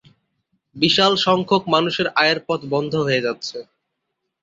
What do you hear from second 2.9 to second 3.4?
হয়ে